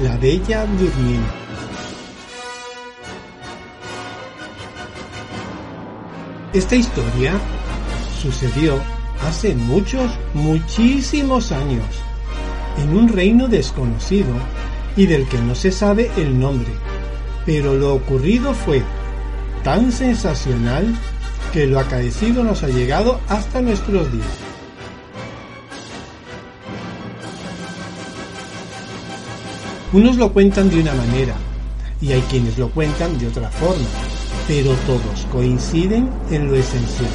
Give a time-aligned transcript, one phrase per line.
[0.00, 1.30] La Bella Durmiente.
[6.54, 7.34] Esta historia
[8.20, 8.80] sucedió
[9.20, 11.84] hace muchos, muchísimos años,
[12.78, 14.32] en un reino desconocido
[14.96, 16.72] y del que no se sabe el nombre,
[17.44, 18.82] pero lo ocurrido fue
[19.62, 20.86] tan sensacional
[21.52, 24.51] que lo acaecido nos ha llegado hasta nuestros días.
[29.92, 31.34] Unos lo cuentan de una manera
[32.00, 33.84] y hay quienes lo cuentan de otra forma,
[34.48, 37.10] pero todos coinciden en lo esencial.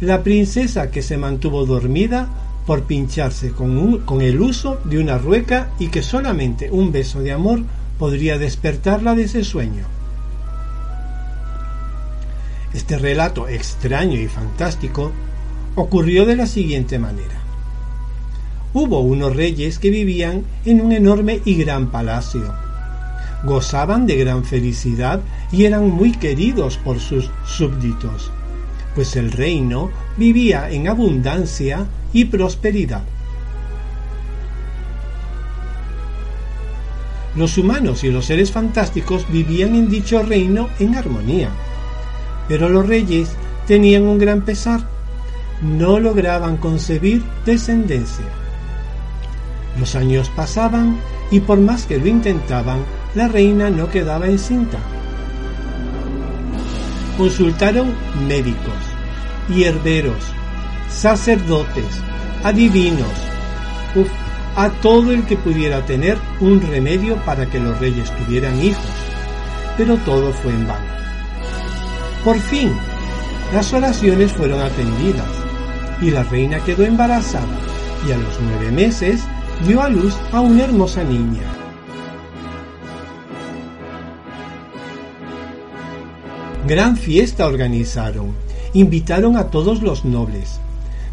[0.00, 2.28] La princesa que se mantuvo dormida
[2.66, 7.62] por pincharse con, el uso de una rueca y que solamente un beso de amor
[8.00, 9.84] podría despertarla de ese sueño.
[12.74, 15.12] Este relato extraño y fantástico
[15.76, 17.39] ocurrió de la siguiente manera.
[18.72, 22.54] Hubo unos reyes que vivían en un enorme y gran palacio.
[23.42, 28.30] Gozaban de gran felicidad y eran muy queridos por sus súbditos,
[28.94, 33.02] pues el reino vivía en abundancia y prosperidad.
[37.34, 41.48] Los humanos y los seres fantásticos vivían en dicho reino en armonía.
[42.48, 43.30] Pero los reyes
[43.66, 44.80] tenían un gran pesar.
[45.62, 48.39] No lograban concebir descendencia.
[49.78, 50.98] Los años pasaban
[51.30, 54.78] y por más que lo intentaban, la reina no quedaba encinta.
[57.16, 57.94] Consultaron
[58.26, 58.74] médicos,
[59.48, 60.22] hierberos,
[60.88, 61.86] sacerdotes,
[62.42, 63.08] adivinos,
[64.56, 68.84] a todo el que pudiera tener un remedio para que los reyes tuvieran hijos,
[69.76, 70.86] pero todo fue en vano.
[72.24, 72.72] Por fin,
[73.52, 75.28] las oraciones fueron atendidas
[76.00, 77.46] y la reina quedó embarazada
[78.06, 79.22] y a los nueve meses
[79.66, 81.42] dio a luz a una hermosa niña.
[86.66, 88.32] Gran fiesta organizaron,
[88.74, 90.60] invitaron a todos los nobles,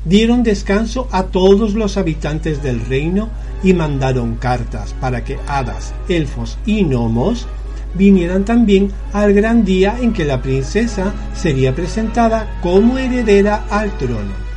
[0.06, 3.30] dieron descanso a todos los habitantes del reino
[3.64, 7.48] y mandaron cartas para que hadas, elfos y gnomos
[7.96, 14.48] vinieran también al gran día en que la princesa sería presentada como heredera al trono.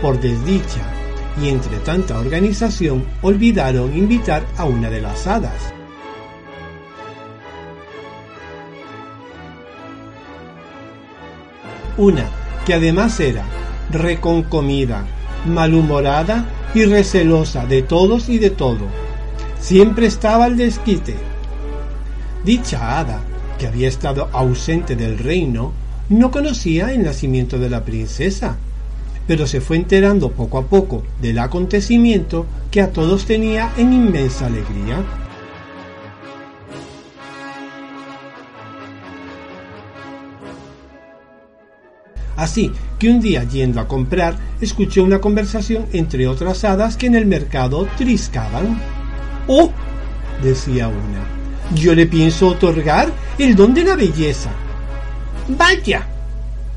[0.00, 1.01] Por desdicha
[1.40, 5.72] y entre tanta organización olvidaron invitar a una de las hadas.
[11.96, 12.24] Una
[12.64, 13.44] que además era
[13.90, 15.04] reconcomida,
[15.46, 18.86] malhumorada y recelosa de todos y de todo.
[19.60, 21.14] Siempre estaba al desquite.
[22.44, 23.20] Dicha hada,
[23.58, 25.72] que había estado ausente del reino,
[26.08, 28.56] no conocía el nacimiento de la princesa,
[29.26, 34.46] pero se fue enterando poco a poco del acontecimiento que a todos tenía en inmensa
[34.46, 35.04] alegría.
[42.36, 47.14] Así que un día yendo a comprar, escuchó una conversación entre otras hadas que en
[47.14, 48.80] el mercado triscaban.
[49.46, 49.70] ¡Oh!
[50.42, 51.76] decía una.
[51.80, 54.50] Yo le pienso otorgar el don de la belleza.
[55.48, 56.06] Vaya,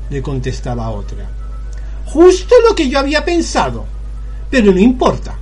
[0.08, 1.35] le contestaba otra.
[2.16, 3.84] Justo lo que yo había pensado.
[4.50, 5.34] Pero no importa.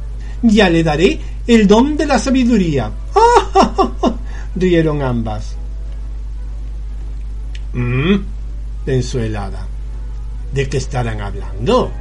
[0.42, 2.90] Ya le daré el don de la sabiduría.
[4.56, 5.54] rieron ambas.
[7.74, 8.16] Mmm,
[8.84, 9.68] pensó el hada.
[10.52, 11.92] ¿De qué estarán hablando?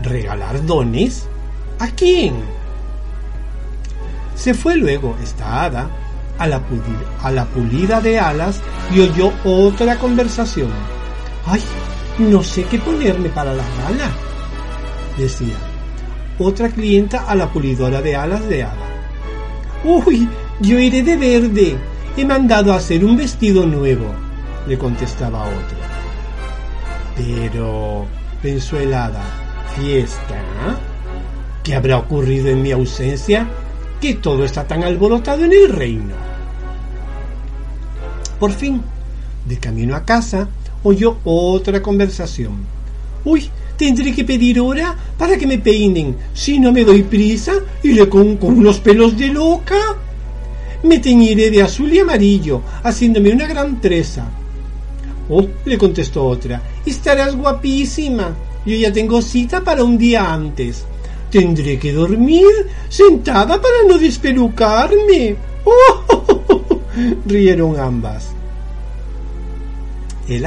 [0.00, 1.26] ¿Regalar dones?
[1.80, 2.34] ¿A quién?
[4.36, 5.90] Se fue luego esta hada
[6.38, 8.60] a la, pulida, a la pulida de alas
[8.94, 10.70] y oyó otra conversación.
[11.46, 11.60] ¡Ay!
[12.18, 14.12] No sé qué ponerme para la gala,
[15.18, 15.56] decía.
[16.38, 18.86] Otra clienta a la pulidora de alas de hada.
[19.84, 20.28] ¡Uy!
[20.60, 21.76] Yo iré de verde.
[22.16, 24.06] He mandado a hacer un vestido nuevo,
[24.68, 25.78] le contestaba otra.
[27.16, 28.06] Pero,
[28.40, 29.22] pensó el hada,
[29.76, 30.40] ¿fiesta?
[31.64, 33.48] ¿Qué habrá ocurrido en mi ausencia?
[34.00, 36.14] Que todo está tan alborotado en el reino.
[38.38, 38.80] Por fin,
[39.46, 40.48] de camino a casa,
[40.84, 42.52] oyó otra conversación.
[43.24, 47.92] Uy, tendré que pedir hora para que me peinen, si no me doy prisa y
[47.92, 49.78] le con, con unos pelos de loca.
[50.84, 54.30] Me teñiré de azul y amarillo, haciéndome una gran treza.
[55.28, 58.34] Oh, le contestó otra, estarás guapísima.
[58.66, 60.84] Yo ya tengo cita para un día antes.
[61.30, 62.46] Tendré que dormir
[62.88, 65.36] sentada para no despelucarme.
[65.64, 66.78] ¡Oh!
[67.26, 68.33] Rieron ambas.
[70.28, 70.46] El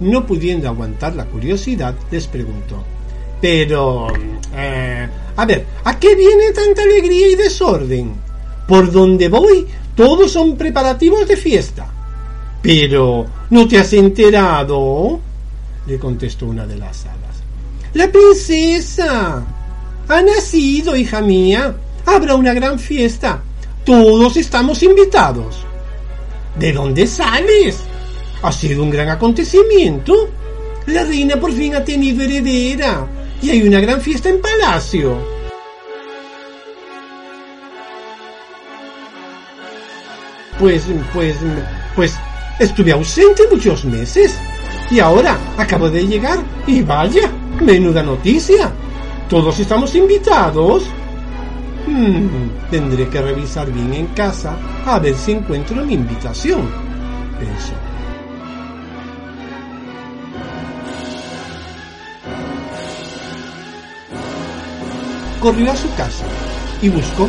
[0.00, 2.82] no pudiendo aguantar la curiosidad, les preguntó.
[3.40, 4.08] Pero...
[4.54, 8.12] Eh, a ver, ¿a qué viene tanta alegría y desorden?
[8.66, 11.86] Por donde voy, todos son preparativos de fiesta.
[12.60, 15.20] Pero, ¿no te has enterado?
[15.86, 17.42] le contestó una de las hadas.
[17.94, 19.42] La princesa
[20.08, 21.74] ha nacido, hija mía.
[22.06, 23.42] Habrá una gran fiesta.
[23.84, 25.64] Todos estamos invitados.
[26.58, 27.80] ¿De dónde sales?
[28.42, 30.30] Ha sido un gran acontecimiento.
[30.86, 33.06] La reina por fin ha tenido heredera
[33.40, 35.16] y hay una gran fiesta en palacio.
[40.58, 41.36] Pues, pues,
[41.94, 42.14] pues,
[42.58, 44.36] estuve ausente muchos meses
[44.90, 47.30] y ahora acabo de llegar y vaya,
[47.60, 48.70] menuda noticia.
[49.28, 50.84] Todos estamos invitados.
[51.86, 56.68] Hmm, tendré que revisar bien en casa a ver si encuentro mi invitación,
[57.38, 57.91] pensó.
[65.42, 66.24] Corrió a su casa
[66.80, 67.28] y buscó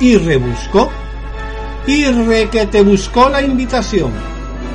[0.00, 0.90] y rebuscó
[1.86, 4.12] y re que te buscó la invitación,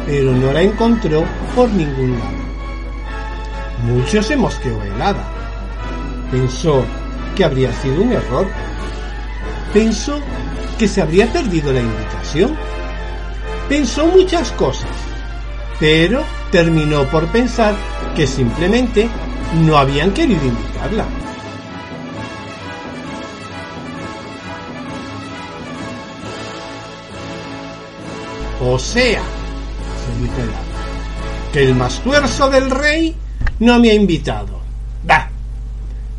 [0.08, 1.24] pero no la encontró
[1.56, 2.46] por ningún lado.
[3.84, 5.24] Mucho se mosqueó helada.
[6.32, 6.84] Pensó
[7.36, 8.48] que habría sido un error.
[9.72, 10.20] Pensó
[10.80, 12.56] que se habría perdido la invitación.
[13.70, 14.90] Pensó muchas cosas,
[15.80, 17.76] pero terminó por pensar
[18.16, 19.08] que simplemente
[19.62, 21.06] no habían querido invitarla.
[28.68, 30.50] O sea, se dijo el
[31.54, 33.16] que el más tuerzo del rey
[33.60, 34.60] no me ha invitado.
[35.08, 35.30] Va,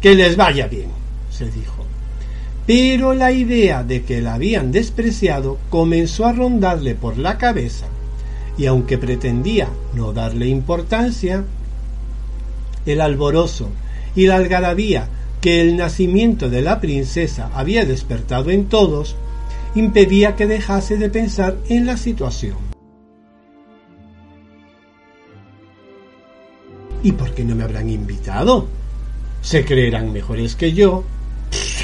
[0.00, 0.86] que les vaya bien,
[1.28, 1.84] se dijo.
[2.64, 7.86] Pero la idea de que la habían despreciado comenzó a rondarle por la cabeza,
[8.56, 11.42] y aunque pretendía no darle importancia,
[12.86, 13.70] el alborozo
[14.14, 15.08] y la algarabía
[15.40, 19.16] que el nacimiento de la princesa había despertado en todos
[19.76, 22.56] impedía que dejase de pensar en la situación.
[27.02, 28.66] ¿Y por qué no me habrán invitado?
[29.42, 31.04] ¿Se creerán mejores que yo?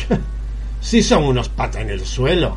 [0.81, 2.57] si son unos patas en el suelo.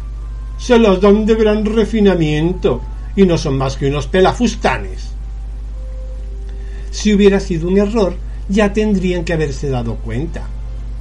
[0.58, 2.82] Se los dan de gran refinamiento
[3.16, 5.10] y no son más que unos pelafustanes.
[6.92, 8.16] Si hubiera sido un error,
[8.48, 10.48] ya tendrían que haberse dado cuenta.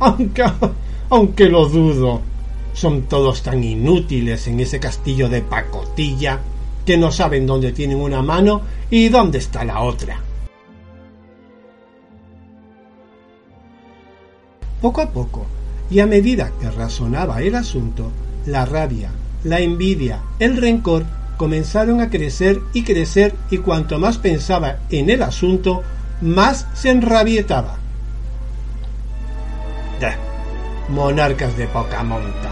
[0.00, 0.44] Aunque,
[1.08, 2.33] aunque lo dudo.
[2.74, 6.40] Son todos tan inútiles en ese castillo de pacotilla
[6.84, 10.20] que no saben dónde tienen una mano y dónde está la otra.
[14.82, 15.46] Poco a poco,
[15.90, 18.10] y a medida que razonaba el asunto,
[18.44, 19.10] la rabia,
[19.44, 21.04] la envidia, el rencor
[21.38, 25.82] comenzaron a crecer y crecer y cuanto más pensaba en el asunto,
[26.20, 27.78] más se enrabietaba
[30.88, 32.50] monarcas de poca monta.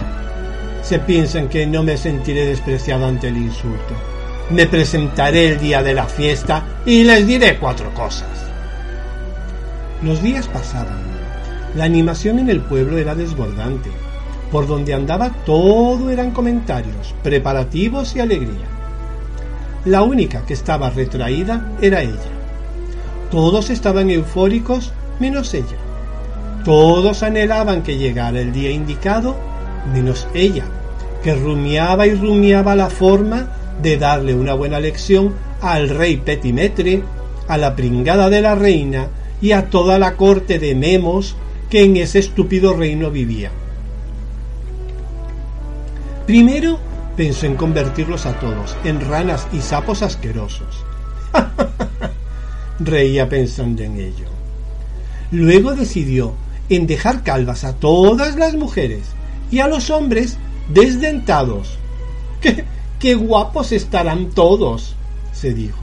[0.83, 3.95] Se piensan que no me sentiré despreciado ante el insulto.
[4.51, 8.29] Me presentaré el día de la fiesta y les diré cuatro cosas.
[10.03, 11.01] Los días pasaban.
[11.77, 13.91] La animación en el pueblo era desbordante.
[14.51, 18.67] Por donde andaba todo eran comentarios, preparativos y alegría.
[19.85, 22.31] La única que estaba retraída era ella.
[23.31, 25.79] Todos estaban eufóricos menos ella.
[26.65, 29.37] Todos anhelaban que llegara el día indicado,
[29.93, 30.65] menos ella,
[31.25, 33.49] que rumiaba y rumiaba la forma
[33.83, 37.03] de darle una buena lección al rey Petimetre,
[37.49, 39.09] a la pringada de la reina
[39.41, 41.35] y a toda la corte de memos
[41.69, 43.51] que en ese estúpido reino vivía.
[46.27, 46.79] Primero
[47.17, 50.85] pensó en convertirlos a todos en ranas y sapos asquerosos.
[52.79, 54.27] Reía pensando en ello.
[55.33, 56.35] Luego decidió
[56.69, 59.03] en dejar calvas a todas las mujeres
[59.51, 60.39] y a los hombres
[60.69, 61.79] desdentados.
[62.41, 62.65] ¡Qué,
[62.99, 64.97] qué guapos estarán todos!
[65.33, 65.83] se dijo.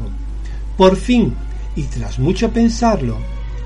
[0.78, 1.36] Por fin,
[1.76, 3.18] y tras mucho pensarlo,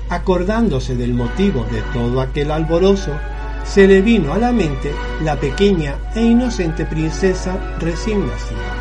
[0.08, 3.12] acordándose del motivo de todo aquel alborozo,
[3.64, 4.92] se le vino a la mente
[5.22, 8.74] la pequeña e inocente princesa recién nacida.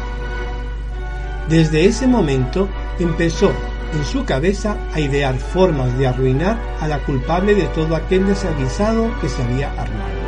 [1.49, 2.67] Desde ese momento
[2.99, 3.51] empezó
[3.93, 9.11] en su cabeza a idear formas de arruinar a la culpable de todo aquel desaguisado
[9.21, 10.23] que se había armado.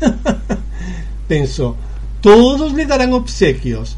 [1.28, 1.76] Pensó,
[2.20, 3.96] todos le darán obsequios.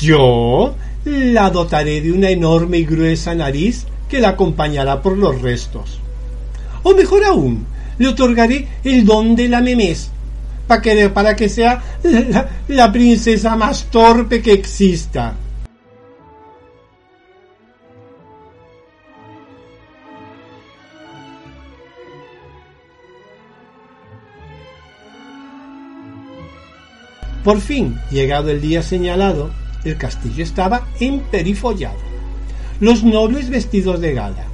[0.00, 5.98] Yo la dotaré de una enorme y gruesa nariz que la acompañará por los restos.
[6.82, 7.66] O mejor aún,
[7.98, 10.10] le otorgaré el don de la memés
[10.66, 15.34] para que, para que sea la, la princesa más torpe que exista.
[27.44, 29.50] Por fin, llegado el día señalado,
[29.84, 31.98] el castillo estaba emperifollado.
[32.80, 34.46] Los nobles vestidos de gala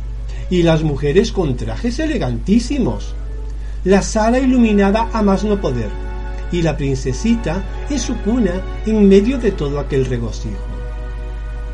[0.50, 3.14] y las mujeres con trajes elegantísimos.
[3.85, 5.89] La sala iluminada a más no poder
[6.53, 10.59] y la princesita en su cuna en medio de todo aquel regocijo.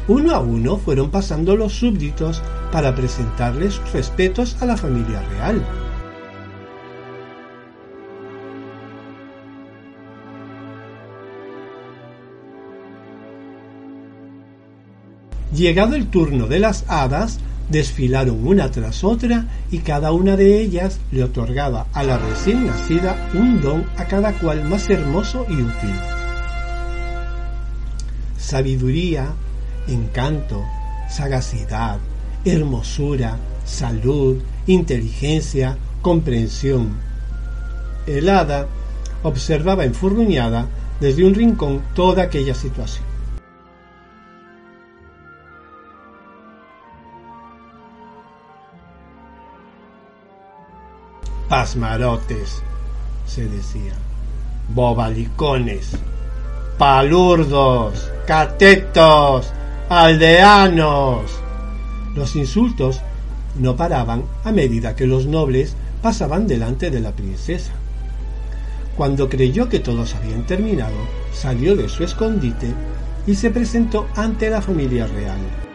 [0.06, 5.66] Uno a uno fueron pasando los súbditos para presentarles respetos a la familia real.
[15.52, 21.00] Llegado el turno de las hadas, desfilaron una tras otra y cada una de ellas
[21.10, 25.94] le otorgaba a la recién nacida un don a cada cual más hermoso y útil.
[28.38, 29.26] Sabiduría,
[29.88, 30.62] encanto,
[31.08, 31.98] sagacidad,
[32.44, 36.90] hermosura, salud, inteligencia, comprensión.
[38.06, 38.68] El hada
[39.24, 40.68] observaba enfurruñada
[41.00, 43.15] desde un rincón toda aquella situación.
[51.48, 52.62] Pasmarotes,
[53.26, 53.92] se decía,
[54.74, 55.92] bobalicones,
[56.78, 59.52] palurdos, catetos,
[59.88, 61.22] aldeanos.
[62.14, 63.00] Los insultos
[63.58, 67.72] no paraban a medida que los nobles pasaban delante de la princesa.
[68.96, 70.96] Cuando creyó que todos habían terminado,
[71.32, 72.72] salió de su escondite
[73.26, 75.65] y se presentó ante la familia real.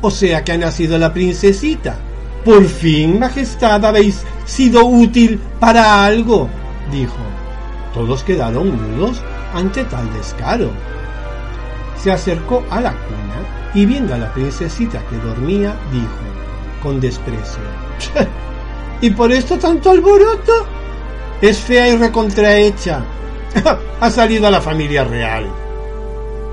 [0.00, 1.96] O sea que ha nacido la princesita.
[2.44, 6.48] Por fin, Majestad, habéis sido útil para algo,
[6.92, 7.16] dijo.
[7.92, 9.20] Todos quedaron mudos
[9.52, 10.70] ante tal descaro.
[12.00, 16.06] Se acercó a la cuna y viendo a la princesita que dormía, dijo,
[16.82, 17.62] con desprecio,
[19.00, 20.52] ¿Y por esto tanto alboroto?
[21.40, 23.02] Es fea y recontrahecha.
[24.00, 25.46] ha salido a la familia real.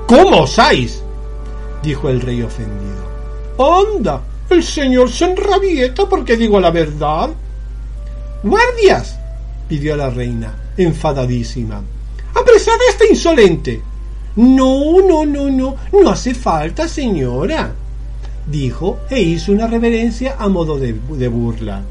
[0.06, 1.03] ¿Cómo osáis?
[1.84, 3.04] Dijo el rey ofendido.
[3.58, 4.22] ¡Anda!
[4.50, 7.30] El señor se enrabieta porque digo la verdad.
[8.42, 9.18] ¡Guardias!
[9.68, 11.82] pidió la reina, enfadadísima.
[12.34, 13.82] ¡Apresad a este insolente!
[14.36, 17.72] No, no, no, no, no hace falta, señora,
[18.46, 21.82] dijo e hizo una reverencia a modo de, de burla.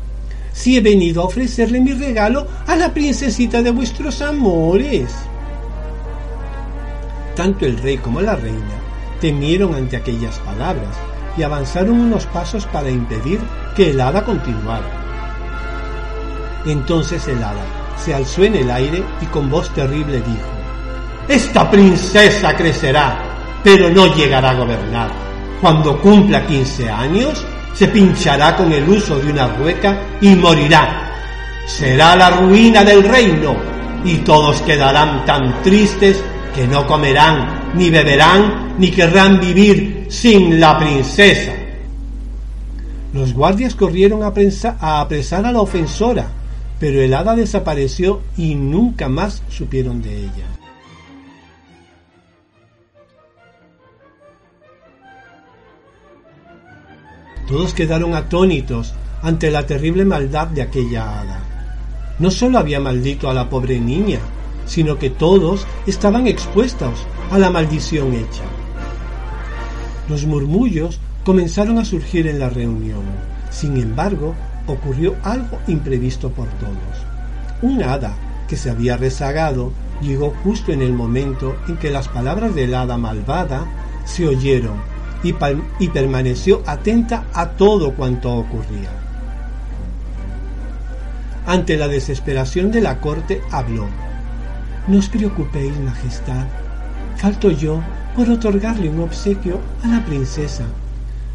[0.52, 5.10] Si he venido a ofrecerle mi regalo a la princesita de vuestros amores.
[7.36, 8.83] Tanto el rey como la reina
[9.24, 10.98] temieron ante aquellas palabras
[11.38, 13.40] y avanzaron unos pasos para impedir
[13.74, 14.84] que el hada continuara.
[16.66, 17.64] Entonces el hada
[17.96, 20.50] se alzó en el aire y con voz terrible dijo,
[21.30, 23.18] Esta princesa crecerá,
[23.64, 25.10] pero no llegará a gobernar.
[25.62, 31.14] Cuando cumpla 15 años, se pinchará con el uso de una rueca y morirá.
[31.66, 33.56] Será la ruina del reino
[34.04, 36.22] y todos quedarán tan tristes
[36.54, 41.54] que no comerán, ni beberán, ni querrán vivir sin la princesa.
[43.14, 44.34] Los guardias corrieron a,
[44.80, 46.28] a apresar a la ofensora,
[46.80, 50.48] pero el hada desapareció y nunca más supieron de ella.
[57.48, 61.40] Todos quedaron atónitos ante la terrible maldad de aquella hada.
[62.20, 64.20] No sólo había maldito a la pobre niña,
[64.66, 68.44] sino que todos estaban expuestos a la maldición hecha.
[70.10, 73.04] Los murmullos comenzaron a surgir en la reunión.
[73.50, 74.36] Sin embargo,
[74.68, 76.76] ocurrió algo imprevisto por todos.
[77.62, 78.14] Un hada
[78.48, 82.98] que se había rezagado llegó justo en el momento en que las palabras del hada
[82.98, 83.66] malvada
[84.06, 84.76] se oyeron
[85.24, 85.34] y,
[85.80, 88.90] y permaneció atenta a todo cuanto ocurría.
[91.46, 93.88] Ante la desesperación de la corte habló
[94.88, 96.48] no os preocupéis, Majestad.
[97.18, 97.82] Falto yo
[98.16, 100.66] por otorgarle un obsequio a la princesa.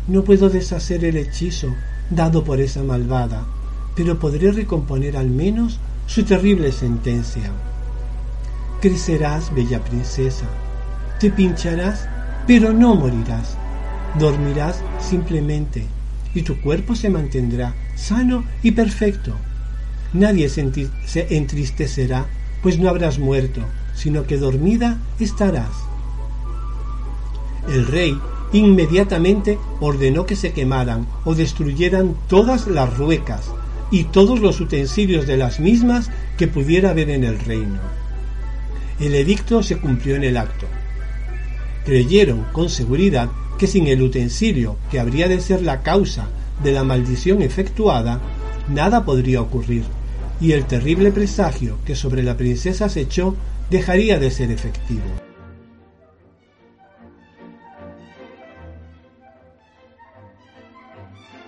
[0.06, 1.74] No puedo deshacer el hechizo
[2.10, 3.44] dado por esa malvada,
[3.94, 7.50] pero podré recomponer al menos su terrible sentencia.
[8.80, 10.46] Crecerás, bella princesa.
[11.18, 12.08] Te pincharás,
[12.46, 13.56] pero no morirás.
[14.18, 15.86] Dormirás simplemente
[16.34, 19.32] y tu cuerpo se mantendrá sano y perfecto.
[20.12, 22.26] Nadie se entristecerá
[22.68, 23.62] pues no habrás muerto,
[23.94, 25.70] sino que dormida estarás.
[27.66, 28.14] El rey
[28.52, 33.50] inmediatamente ordenó que se quemaran o destruyeran todas las ruecas
[33.90, 37.80] y todos los utensilios de las mismas que pudiera haber en el reino.
[39.00, 40.66] El edicto se cumplió en el acto.
[41.87, 46.28] Creyeron con seguridad que sin el utensilio que habría de ser la causa
[46.62, 48.20] de la maldición efectuada,
[48.68, 49.84] nada podría ocurrir,
[50.40, 53.35] y el terrible presagio que sobre la princesa se echó
[53.71, 55.04] dejaría de ser efectivo.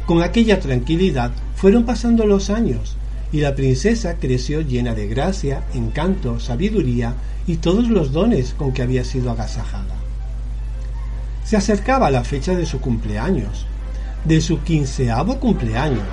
[0.07, 2.97] Con aquella tranquilidad fueron pasando los años,
[3.33, 7.15] y la princesa creció llena de gracia, encanto, sabiduría
[7.47, 9.95] y todos los dones con que había sido agasajada.
[11.45, 13.67] Se acercaba la fecha de su cumpleaños,
[14.25, 16.09] de su quinceavo cumpleaños,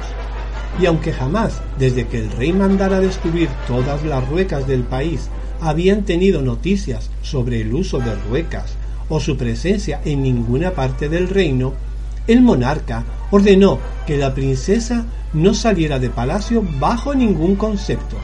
[0.80, 5.30] y aunque jamás, desde que el rey mandara destruir todas las ruecas del país,
[5.62, 8.76] habían tenido noticias sobre el uso de ruecas
[9.10, 11.74] o su presencia en ninguna parte del reino,
[12.28, 18.18] el monarca ordenó que la princesa no saliera de palacio bajo ningún concepto.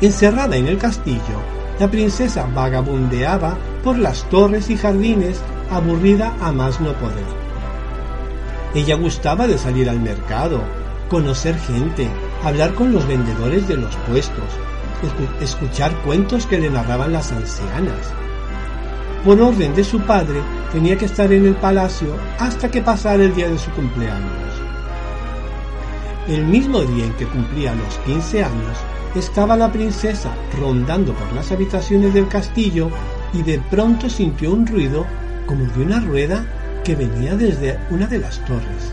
[0.00, 1.40] Encerrada en el castillo,
[1.78, 7.24] la princesa vagabundeaba por las torres y jardines aburrida a más no poder.
[8.74, 10.60] Ella gustaba de salir al mercado,
[11.08, 12.08] conocer gente,
[12.44, 14.44] hablar con los vendedores de los puestos,
[15.40, 18.12] escuchar cuentos que le narraban las ancianas.
[19.24, 20.40] Por orden de su padre,
[20.72, 24.30] tenía que estar en el palacio hasta que pasara el día de su cumpleaños.
[26.28, 28.78] El mismo día en que cumplía los 15 años,
[29.18, 32.90] estaba la princesa rondando por las habitaciones del castillo
[33.32, 35.06] y de pronto sintió un ruido
[35.46, 36.44] como de una rueda
[36.84, 38.92] que venía desde una de las torres.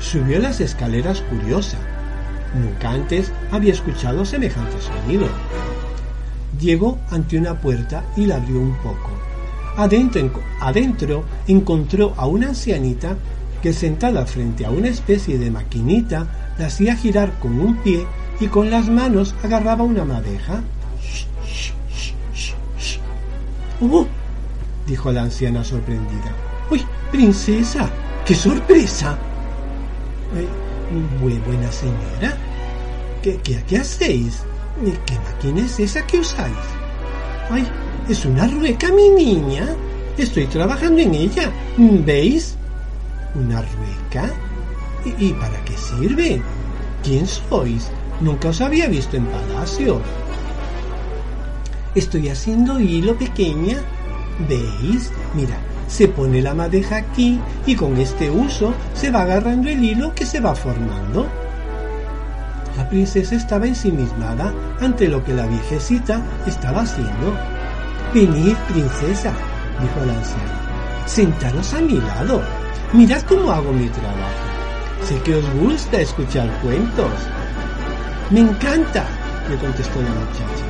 [0.00, 1.78] Subió las escaleras curiosa.
[2.54, 5.26] Nunca antes había escuchado semejante sonido.
[6.58, 9.10] Llegó ante una puerta y la abrió un poco.
[9.76, 13.16] Adentro, adentro encontró a una ancianita
[13.62, 16.26] que sentada frente a una especie de maquinita
[16.58, 18.06] la hacía girar con un pie
[18.40, 20.62] y con las manos agarraba una madeja.
[23.80, 24.06] ¡Oh!
[24.86, 26.32] dijo la anciana sorprendida.
[26.70, 27.88] ¡Uy, princesa!
[28.24, 29.18] ¡Qué sorpresa!
[31.20, 32.36] muy buena señora.
[33.22, 34.42] ¿Qué, qué, hacéis?
[35.06, 36.54] ¿Qué máquina es esa que usáis?
[37.50, 37.66] Ay,
[38.08, 39.66] es una rueca, mi niña.
[40.16, 41.50] Estoy trabajando en ella.
[41.76, 42.57] ¿Veis?
[43.34, 44.30] ¿Una rueca?
[45.04, 46.42] ¿Y, ¿Y, para qué sirve?
[47.02, 47.90] ¿Quién sois?
[48.20, 50.00] Nunca os había visto en palacio.
[51.94, 53.78] Estoy haciendo hilo pequeña.
[54.48, 55.10] ¿Veis?
[55.34, 60.14] Mira, se pone la madeja aquí y con este uso se va agarrando el hilo
[60.14, 61.26] que se va formando.
[62.76, 67.36] La princesa estaba ensimismada ante lo que la viejecita estaba haciendo.
[68.14, 69.32] Venid, princesa,
[69.80, 72.40] dijo la anciana, sentaros a mi lado.
[72.94, 74.48] Mirad cómo hago mi trabajo.
[75.06, 77.12] Sé que os gusta escuchar cuentos.
[78.30, 79.04] Me encanta,
[79.46, 80.64] le contestó la muchacha,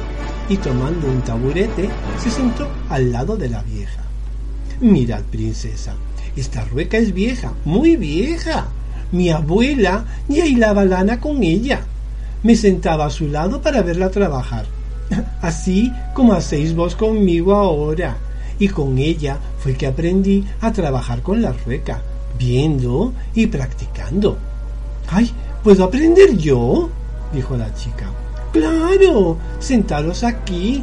[0.48, 1.88] y tomando un taburete
[2.20, 4.02] se sentó al lado de la vieja.
[4.80, 5.94] Mirad, princesa,
[6.34, 8.66] esta rueca es vieja, muy vieja.
[9.12, 11.82] Mi abuela ya hilaba lana con ella.
[12.42, 14.66] Me sentaba a su lado para verla trabajar,
[15.40, 18.16] así como hacéis vos conmigo ahora.
[18.58, 22.02] Y con ella fue que aprendí a trabajar con la rueca,
[22.38, 24.38] viendo y practicando.
[25.08, 25.32] ¡Ay!
[25.62, 26.90] ¿Puedo aprender yo?
[27.32, 28.10] dijo la chica.
[28.52, 30.82] Claro, sentados aquí,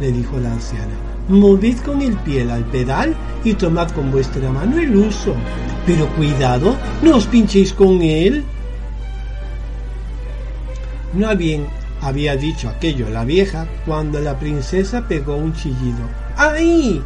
[0.00, 4.78] le dijo la anciana movid con el pie al pedal y tomad con vuestra mano
[4.78, 5.34] el uso.
[5.86, 8.44] Pero cuidado, no os pinchéis con él.
[11.14, 11.66] No bien
[12.02, 16.04] había dicho aquello la vieja cuando la princesa pegó un chillido.
[16.42, 17.02] ¡Ay!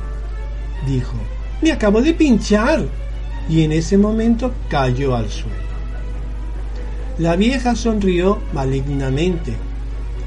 [0.86, 1.16] dijo,
[1.60, 2.84] me acabo de pinchar.
[3.48, 5.56] Y en ese momento cayó al suelo.
[7.18, 9.52] La vieja sonrió malignamente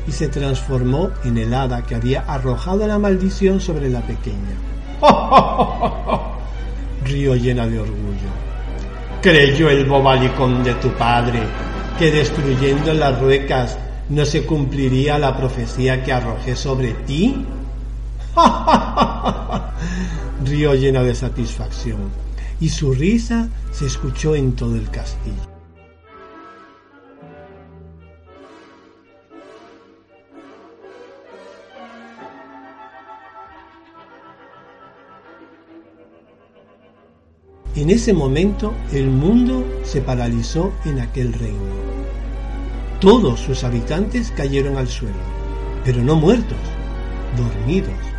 [0.10, 4.58] y se transformó en el hada que había arrojado la maldición sobre la pequeña.
[7.06, 8.30] Río llena de orgullo.
[9.22, 11.40] ¿Creyó el bobalicón de tu padre
[11.98, 13.78] que destruyendo las ruecas
[14.10, 17.46] no se cumpliría la profecía que arrojé sobre ti?
[20.46, 22.12] Río llena de satisfacción,
[22.60, 25.36] y su risa se escuchó en todo el castillo.
[37.76, 41.78] En ese momento el mundo se paralizó en aquel reino.
[43.00, 45.14] Todos sus habitantes cayeron al suelo,
[45.86, 46.58] pero no muertos,
[47.38, 48.17] dormidos.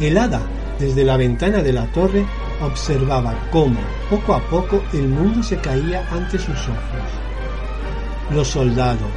[0.00, 0.42] El hada,
[0.78, 2.24] desde la ventana de la torre,
[2.62, 7.08] observaba cómo, poco a poco, el mundo se caía ante sus ojos.
[8.32, 9.10] Los soldados,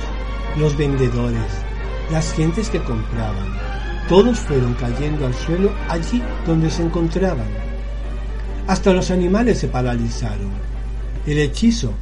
[0.58, 1.52] los vendedores,
[2.12, 3.56] las gentes que compraban,
[4.10, 7.48] todos fueron cayendo al suelo allí donde se encontraban.
[8.68, 10.52] Hasta los animales se paralizaron.
[11.28, 11.94] El hechizo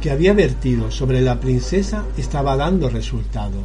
[0.00, 3.62] que había vertido sobre la princesa estaba dando resultado.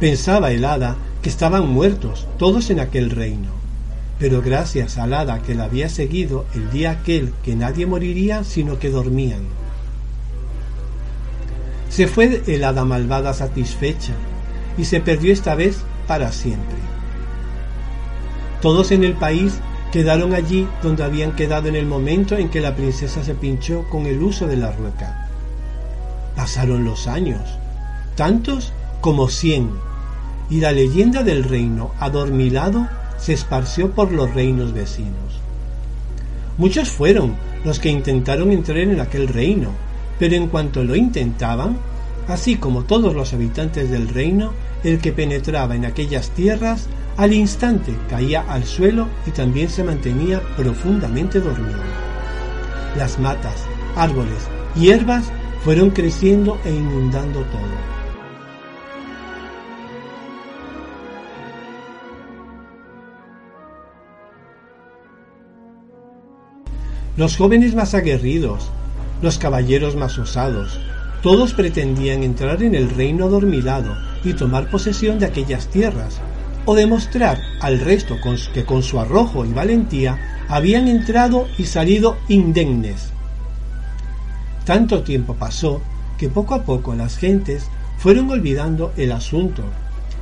[0.00, 3.57] Pensaba el hada que estaban muertos todos en aquel reino,
[4.18, 8.78] pero gracias al hada que la había seguido el día aquel que nadie moriría sino
[8.78, 9.42] que dormían.
[11.88, 14.12] Se fue el hada malvada satisfecha
[14.76, 16.76] y se perdió esta vez para siempre.
[18.60, 19.60] Todos en el país
[19.92, 24.06] quedaron allí donde habían quedado en el momento en que la princesa se pinchó con
[24.06, 25.28] el uso de la rueca.
[26.36, 27.40] Pasaron los años,
[28.16, 29.70] tantos como cien,
[30.50, 35.40] y la leyenda del reino adormilado se esparció por los reinos vecinos.
[36.56, 39.70] Muchos fueron los que intentaron entrar en aquel reino,
[40.18, 41.76] pero en cuanto lo intentaban,
[42.26, 44.52] así como todos los habitantes del reino,
[44.84, 50.40] el que penetraba en aquellas tierras al instante caía al suelo y también se mantenía
[50.56, 51.80] profundamente dormido.
[52.96, 55.24] Las matas, árboles, hierbas
[55.64, 57.97] fueron creciendo e inundando todo.
[67.18, 68.70] Los jóvenes más aguerridos,
[69.22, 70.78] los caballeros más osados,
[71.20, 76.20] todos pretendían entrar en el reino adormilado y tomar posesión de aquellas tierras,
[76.64, 78.18] o demostrar al resto
[78.54, 83.10] que con su arrojo y valentía habían entrado y salido indemnes.
[84.64, 85.82] Tanto tiempo pasó
[86.18, 89.64] que poco a poco las gentes fueron olvidando el asunto,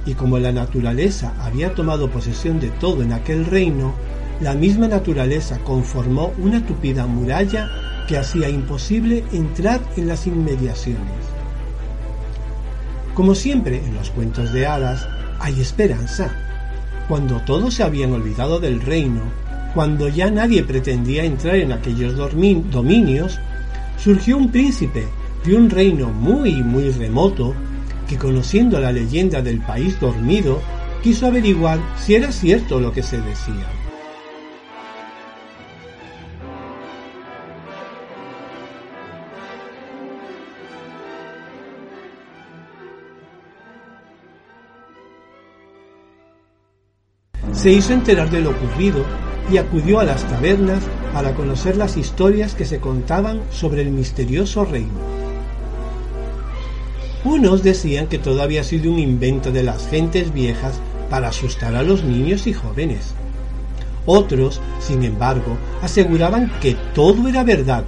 [0.06, 3.92] y como la naturaleza había tomado posesión de todo en aquel reino,
[4.40, 7.70] la misma naturaleza conformó una tupida muralla
[8.06, 11.00] que hacía imposible entrar en las inmediaciones.
[13.14, 15.08] Como siempre en los cuentos de hadas,
[15.40, 16.30] hay esperanza.
[17.08, 19.22] Cuando todos se habían olvidado del reino,
[19.74, 23.38] cuando ya nadie pretendía entrar en aquellos dominios,
[23.96, 25.06] surgió un príncipe
[25.44, 27.54] de un reino muy, muy remoto,
[28.08, 30.60] que conociendo la leyenda del país dormido,
[31.02, 33.66] quiso averiguar si era cierto lo que se decía.
[47.66, 49.04] Se hizo enterar de lo ocurrido
[49.50, 54.64] y acudió a las tabernas para conocer las historias que se contaban sobre el misterioso
[54.64, 55.00] reino.
[57.24, 60.78] Unos decían que todo había sido un invento de las gentes viejas
[61.10, 63.14] para asustar a los niños y jóvenes.
[64.06, 67.82] Otros, sin embargo, aseguraban que todo era verdad,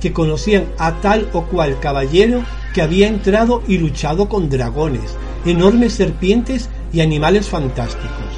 [0.00, 2.42] que conocían a tal o cual caballero
[2.74, 8.31] que había entrado y luchado con dragones, enormes serpientes y animales fantásticos.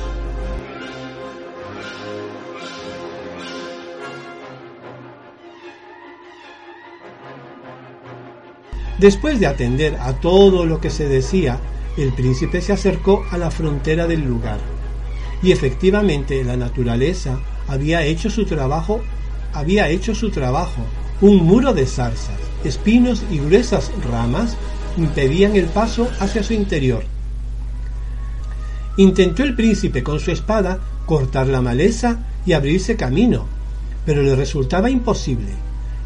[8.98, 11.58] Después de atender a todo lo que se decía,
[11.96, 14.58] el príncipe se acercó a la frontera del lugar.
[15.42, 19.00] Y efectivamente la naturaleza había hecho su trabajo,
[19.52, 20.82] había hecho su trabajo.
[21.20, 24.56] Un muro de zarzas, espinos y gruesas ramas
[24.96, 27.04] impedían el paso hacia su interior.
[28.96, 33.46] Intentó el príncipe con su espada cortar la maleza y abrirse camino,
[34.06, 35.52] pero le resultaba imposible.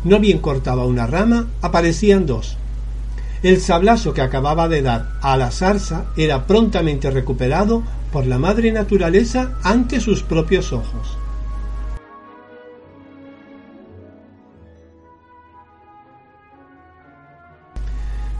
[0.05, 2.57] No bien cortaba una rama, aparecían dos.
[3.42, 8.72] El sablazo que acababa de dar a la zarza era prontamente recuperado por la madre
[8.72, 11.16] naturaleza ante sus propios ojos.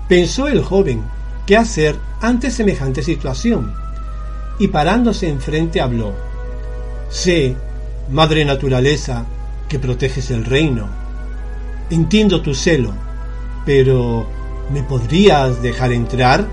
[0.09, 1.05] Pensó el joven
[1.47, 3.75] qué hacer ante semejante situación,
[4.59, 6.13] y parándose enfrente habló.
[7.11, 7.55] Sé,
[8.11, 9.27] madre naturaleza,
[9.69, 10.89] que proteges el reino.
[11.91, 12.93] Entiendo tu celo,
[13.67, 14.27] pero
[14.71, 16.47] ¿Me podrías dejar entrar?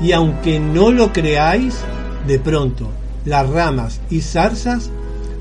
[0.00, 1.78] Y aunque no lo creáis,
[2.26, 2.90] de pronto
[3.24, 4.90] las ramas y zarzas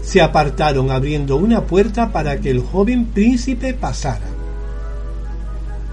[0.01, 4.27] se apartaron abriendo una puerta para que el joven príncipe pasara.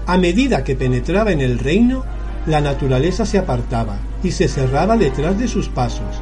[0.05, 2.03] A medida que penetraba en el reino,
[2.45, 6.21] la naturaleza se apartaba y se cerraba detrás de sus pasos,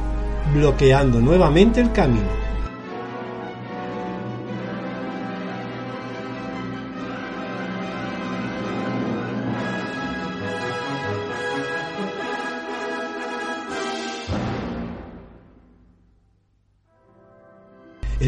[0.52, 2.45] bloqueando nuevamente el camino.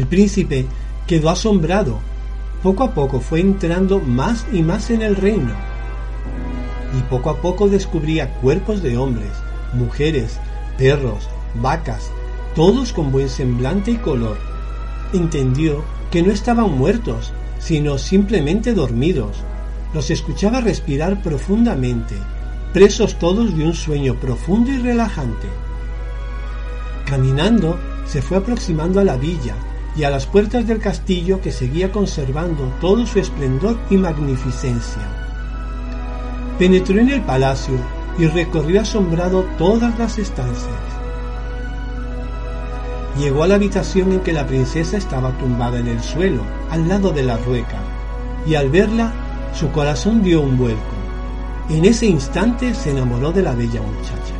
[0.09, 0.65] Príncipe
[1.07, 1.99] quedó asombrado.
[2.61, 5.53] Poco a poco fue entrando más y más en el reino.
[6.97, 9.31] Y poco a poco descubría cuerpos de hombres,
[9.73, 10.39] mujeres,
[10.77, 12.11] perros, vacas,
[12.55, 14.37] todos con buen semblante y color.
[15.13, 19.37] Entendió que no estaban muertos, sino simplemente dormidos.
[19.93, 22.15] Los escuchaba respirar profundamente,
[22.73, 25.47] presos todos de un sueño profundo y relajante.
[27.05, 29.55] Caminando, se fue aproximando a la villa
[29.95, 35.01] y a las puertas del castillo que seguía conservando todo su esplendor y magnificencia.
[36.57, 37.75] Penetró en el palacio
[38.17, 40.89] y recorrió asombrado todas las estancias.
[43.17, 47.11] Llegó a la habitación en que la princesa estaba tumbada en el suelo, al lado
[47.11, 47.79] de la rueca,
[48.45, 49.13] y al verla,
[49.53, 50.79] su corazón dio un vuelco.
[51.69, 54.33] En ese instante se enamoró de la bella muchacha.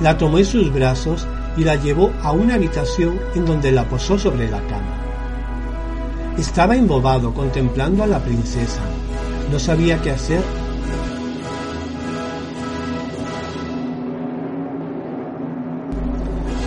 [0.00, 4.18] La tomó en sus brazos y la llevó a una habitación en donde la posó
[4.18, 6.34] sobre la cama.
[6.38, 8.82] Estaba embobado contemplando a la princesa.
[9.50, 10.42] No sabía qué hacer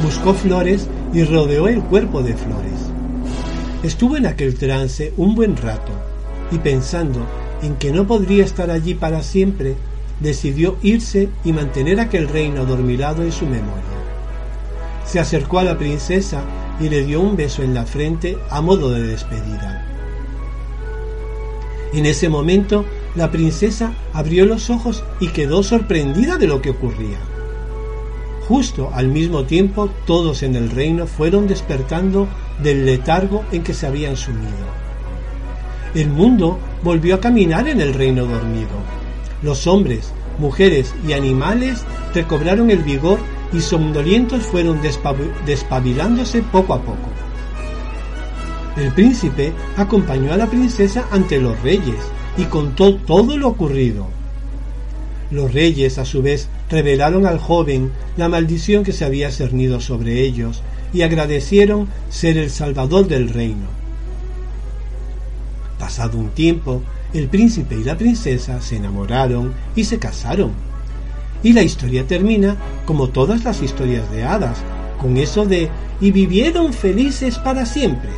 [0.10, 2.73] buscó flores y rodeó el cuerpo de flores.
[3.84, 5.91] Estuvo en aquel trance un buen rato
[6.52, 7.19] y pensando
[7.62, 9.75] en que no podría estar allí para siempre,
[10.19, 13.99] decidió irse y mantener aquel reino adormilado en su memoria.
[15.10, 16.43] Se acercó a la princesa
[16.80, 19.84] y le dio un beso en la frente a modo de despedida.
[21.93, 27.17] En ese momento, la princesa abrió los ojos y quedó sorprendida de lo que ocurría.
[28.48, 32.28] Justo al mismo tiempo todos en el reino fueron despertando
[32.62, 34.69] del letargo en que se habían sumido.
[35.95, 38.78] El mundo volvió a caminar en el reino dormido.
[39.41, 43.17] Los hombres, mujeres y animales recobraron el vigor
[43.54, 44.80] y somnolientos fueron
[45.46, 47.10] despabilándose poco a poco.
[48.78, 52.00] El príncipe acompañó a la princesa ante los reyes
[52.38, 54.08] y contó todo lo ocurrido.
[55.32, 60.22] Los reyes, a su vez, revelaron al joven la maldición que se había cernido sobre
[60.22, 63.68] ellos y agradecieron ser el salvador del reino.
[65.78, 66.82] Pasado un tiempo,
[67.14, 70.69] el príncipe y la princesa se enamoraron y se casaron.
[71.43, 74.58] Y la historia termina como todas las historias de hadas,
[74.99, 75.69] con eso de
[76.02, 78.10] y vivieron felices para siempre.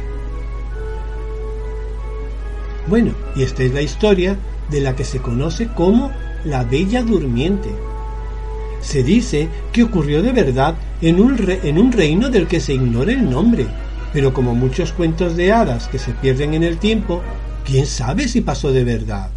[2.87, 4.37] Bueno, y esta es la historia
[4.69, 6.11] de la que se conoce como
[6.43, 7.69] la Bella Durmiente.
[8.81, 13.11] Se dice que ocurrió de verdad en un, en un reino del que se ignora
[13.11, 13.67] el nombre,
[14.11, 17.21] pero como muchos cuentos de hadas que se pierden en el tiempo,
[17.63, 19.29] ¿quién sabe si pasó de verdad?